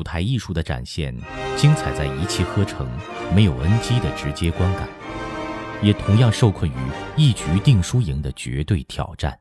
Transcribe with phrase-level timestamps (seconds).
[0.00, 1.14] 舞台艺术的展现，
[1.58, 2.88] 精彩在一气呵成，
[3.36, 4.88] 没有 NG 的直接观感，
[5.82, 6.74] 也同样受困于
[7.18, 9.38] 一局定输赢的绝对挑战。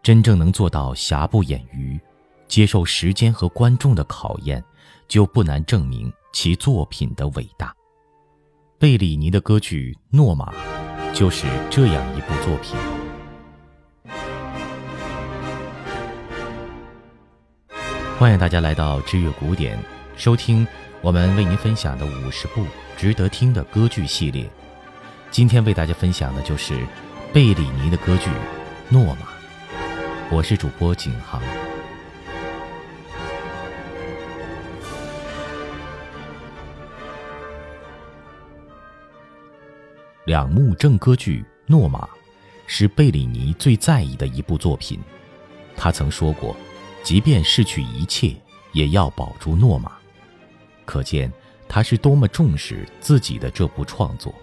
[0.00, 1.98] 真正能做到瑕不掩瑜，
[2.46, 4.62] 接受时间和观众的考验，
[5.08, 7.74] 就不难证明其作品的伟大。
[8.78, 10.52] 贝里尼的歌剧《诺玛》
[11.12, 12.95] 就是这样一部作品。
[18.18, 19.78] 欢迎大家来到知乐古典，
[20.16, 20.66] 收听
[21.02, 22.64] 我们为您分享的五十部
[22.96, 24.48] 值得听的歌剧系列。
[25.30, 26.74] 今天为大家分享的就是
[27.30, 28.30] 贝里尼的歌剧
[28.88, 29.20] 《诺玛》。
[30.30, 31.42] 我是主播景航。
[40.24, 41.98] 两幕正歌剧《诺玛》
[42.66, 44.98] 是贝里尼最在意的一部作品。
[45.76, 46.56] 他曾说过。
[47.06, 48.34] 即便失去一切，
[48.72, 49.92] 也要保住诺玛。
[50.84, 51.32] 可见
[51.68, 54.34] 他是多么重视自己的这部创作。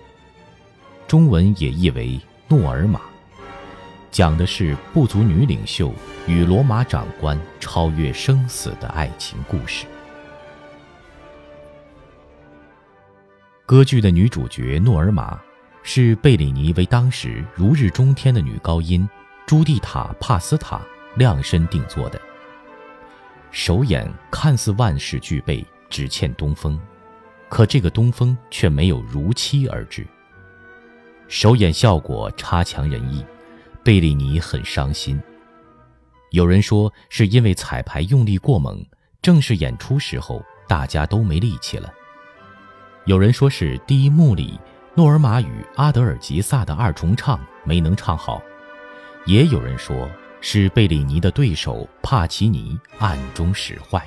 [1.06, 2.12] 中文也译为
[2.48, 3.00] 《诺尔玛》，
[4.12, 5.94] 讲的是部族女领袖
[6.26, 9.86] 与罗马长官超越生死的爱情故事。
[13.66, 15.38] 歌剧的女主角诺尔玛，
[15.84, 19.06] 是贝里尼为当时如日中天的女高音
[19.46, 20.82] 朱蒂塔·帕斯塔
[21.18, 22.22] 量身定做的。
[23.54, 26.78] 首演看似万事俱备，只欠东风，
[27.50, 30.08] 可这个东风却没有如期而至。
[31.28, 33.24] 首演效果差强人意，
[33.84, 35.22] 贝利尼很伤心。
[36.32, 38.84] 有人说是因为彩排用力过猛，
[39.22, 41.94] 正式演出时候大家都没力气了；
[43.06, 44.60] 有人说是第一幕里
[44.96, 48.42] 诺尔玛与阿德尔吉萨的二重唱没能唱好；
[49.28, 50.10] 也有人说。
[50.46, 54.06] 是贝里尼的对手帕奇尼暗中使坏。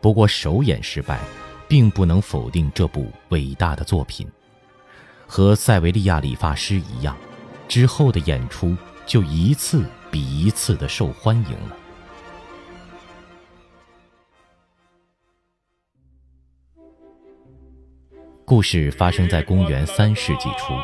[0.00, 1.20] 不过首演失败，
[1.68, 4.26] 并不能否定这部伟大的作品。
[5.28, 7.16] 和塞维利亚理发师一样，
[7.68, 11.76] 之后的演出就一次比一次的受欢迎了。
[18.44, 20.74] 故事发生在公元三世纪初，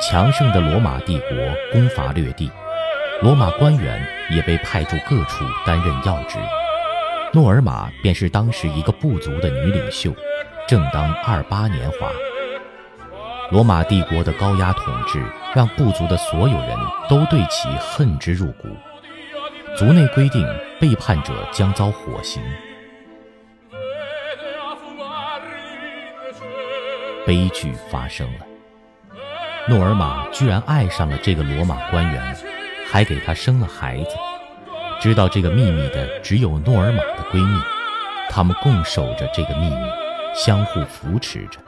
[0.00, 1.30] 强盛的罗马帝国
[1.72, 2.48] 攻伐掠地。
[3.20, 6.38] 罗马官员也被派驻各处担任要职，
[7.32, 10.14] 诺尔玛便是当时一个部族的女领袖，
[10.68, 12.12] 正当二八年华。
[13.50, 15.20] 罗马帝国的高压统治
[15.52, 16.78] 让部族的所有人
[17.08, 18.68] 都对其恨之入骨，
[19.74, 20.46] 族内规定
[20.80, 22.40] 背叛者将遭火刑。
[27.26, 28.46] 悲剧发生了，
[29.68, 32.36] 诺尔玛居然爱上了这个罗马官员。
[32.90, 34.16] 还给她生了孩子，
[35.00, 37.60] 知道这个秘密的只有诺尔玛的闺蜜，
[38.30, 39.76] 她们共守着这个秘密，
[40.34, 41.58] 相互扶持着。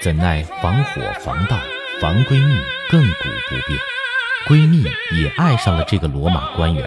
[0.00, 1.56] 怎奈防火防盗
[2.00, 2.54] 防闺蜜
[2.90, 3.78] 亘古不变，
[4.48, 4.82] 闺蜜
[5.20, 6.84] 也爱上了这个罗马官员，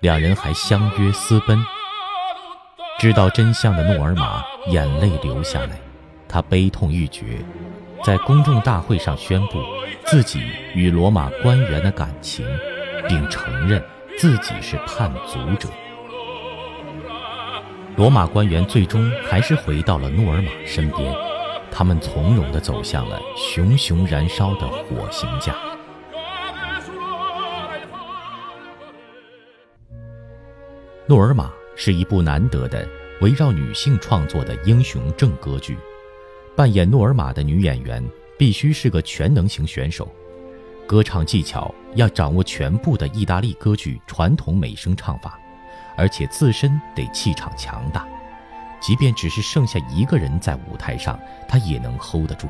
[0.00, 1.62] 两人还相约私奔。
[2.98, 5.78] 知道真相的诺尔玛眼泪流下来，
[6.28, 7.24] 她悲痛欲绝，
[8.04, 9.62] 在公众大会上宣布。
[10.06, 10.40] 自己
[10.74, 12.44] 与罗马官员的感情，
[13.06, 13.80] 并承认
[14.18, 15.68] 自己是叛族者。
[17.96, 21.14] 罗马官员最终还是回到了诺尔玛身边，
[21.70, 25.54] 他们从容地走向了熊熊燃烧的火刑架。
[31.06, 32.88] 诺尔玛是一部难得的
[33.20, 35.78] 围绕女性创作的英雄正歌剧，
[36.56, 38.02] 扮演诺尔玛的女演员。
[38.38, 40.10] 必须是个全能型选手，
[40.86, 45.38] 歌唱技巧要掌握全部的意大利歌剧传统美声唱法，
[45.94, 48.08] 而且自身得气场强大，
[48.80, 52.48] 即便只是剩下一个人在舞台上，他也能 hold 得住。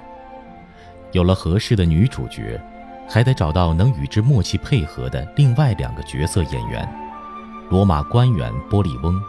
[1.10, 2.62] 有了合适的女主角，
[3.08, 6.88] 还得找到能与之默契配合的另外两个角色演员：
[7.68, 9.20] 罗马官员波利翁，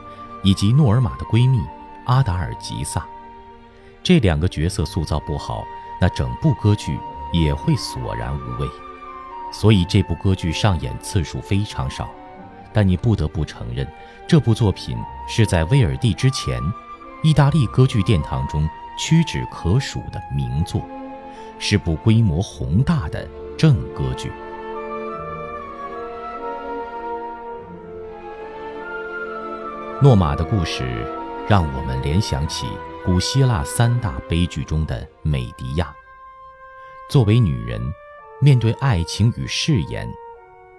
[0.43, 1.57] 以及诺尔玛的闺蜜
[2.05, 3.03] 阿达尔吉萨。
[4.03, 5.63] 这两个角色塑造不好。
[5.99, 6.99] 那整部歌剧
[7.31, 8.67] 也会索然无味，
[9.53, 12.09] 所以这部歌剧上演次数非常少。
[12.73, 13.87] 但你不得不承认，
[14.27, 16.59] 这部作品是在威尔第之前，
[17.21, 18.67] 意大利歌剧殿堂中
[18.97, 20.81] 屈指可数的名作，
[21.59, 24.31] 是部规模宏大的正歌剧。
[30.01, 31.05] 诺玛的故事，
[31.49, 32.67] 让我们联想起。
[33.03, 35.91] 古希腊三大悲剧中的美狄亚，
[37.09, 37.81] 作为女人，
[38.39, 40.07] 面对爱情与誓言，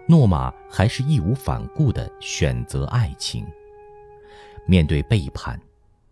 [0.06, 3.44] 诺玛还是义无反顾地选择爱情，
[4.66, 5.60] 面对背叛，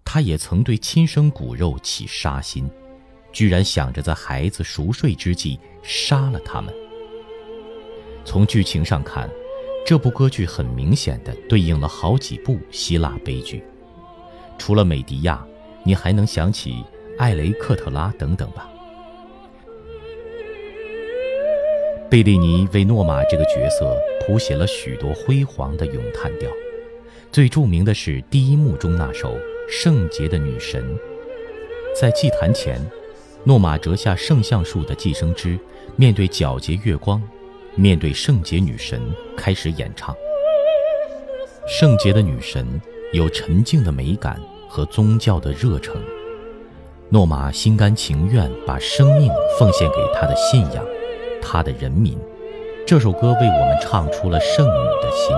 [0.05, 2.69] 他也曾对亲生骨肉起杀心，
[3.31, 6.75] 居然想着在孩子熟睡之际杀了他们。
[8.25, 9.31] 从剧情上看，
[9.87, 13.63] 这部歌剧很明显的对应了好几部希腊悲剧。
[14.61, 15.43] 除了美狄亚，
[15.83, 16.85] 你还能想起
[17.17, 18.69] 艾雷克特拉等等吧？
[22.11, 26.51] 贝利尼为诺玛这个角色谱写了许多辉煌的咏叹调，
[27.33, 29.35] 最著名的是第一幕中那首
[29.71, 30.85] 《圣洁的女神》。
[31.99, 32.79] 在祭坛前，
[33.45, 35.59] 诺玛折下圣橡树的寄生枝，
[35.97, 37.23] 面对皎洁月光，
[37.77, 39.01] 面对圣洁女神，
[39.39, 40.15] 开始演唱。
[41.67, 42.67] 圣洁的女神
[43.13, 46.01] 有沉静的美感和宗教的热诚，
[47.09, 49.29] 诺玛心甘情愿把生命
[49.59, 50.85] 奉献给他的信仰。
[51.43, 52.17] 他的人民，
[52.87, 55.37] 这首歌为我们唱出了圣女的心，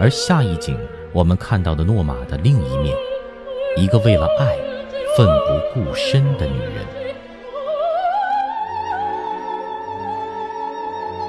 [0.00, 0.78] 而下一景
[1.12, 2.96] 我们看到的诺玛的另一面，
[3.76, 4.56] 一个为了爱
[5.14, 6.86] 奋不顾身的女人。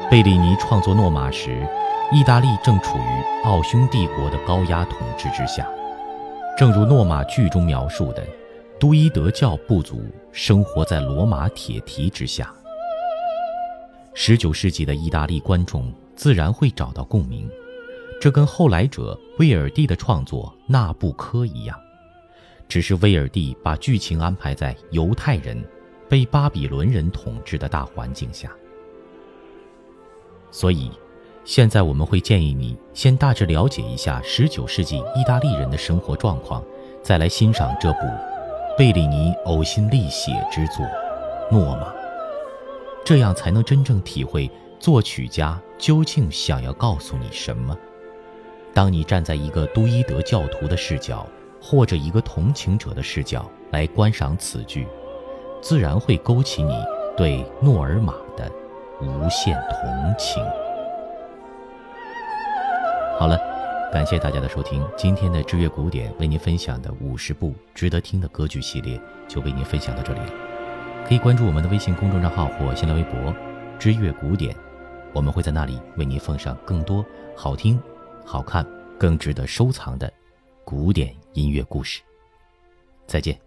[0.09, 1.67] 贝利尼创作诺玛时，
[2.09, 5.67] 意大利正处于奥匈帝国的高压统治之下，
[6.57, 8.25] 正如诺玛剧中描述的，
[8.79, 12.49] 都伊德教部族生活在罗马铁蹄之下。
[14.13, 17.49] 十九世纪的意大利观众自然会找到共鸣，
[18.21, 21.77] 这跟后来者威尔第的创作《纳布科》一样，
[22.69, 25.61] 只是威尔第把剧情安排在犹太人
[26.07, 28.49] 被巴比伦人统治的大环境下。
[30.49, 30.89] 所以，
[31.47, 36.61] 现在我们会建议你先大致了解一下十九世纪意大利人的生活状况，
[37.01, 37.99] 再来欣赏这部
[38.77, 40.85] 贝里尼呕心沥血之作
[41.49, 41.83] 《诺玛》。
[43.05, 47.73] 这样才能真正体会作曲家究竟想要告诉你什么。
[48.73, 51.25] 当你站在一个都伊德教徒的视角，
[51.61, 54.85] 或者一个同情者的视角来观赏此剧，
[55.61, 56.73] 自然会勾起你
[57.15, 58.51] 对诺尔玛的
[58.99, 60.43] 无限同情。
[63.19, 63.35] 好了，
[63.91, 70.29] 感谢大家的收听，今天的知乐古典为您分享的五十部值得听的歌剧系列就为您分享到这里了。
[71.07, 73.33] 可以关注我们的微信公众账号或新浪微博
[73.79, 74.55] “知乐古典”，
[75.13, 77.03] 我们会在那里为您奉上更多
[77.35, 77.81] 好听、
[78.23, 78.63] 好看、
[78.99, 80.13] 更值得收藏的
[80.63, 82.01] 古典音乐故事。
[83.07, 83.46] 再见。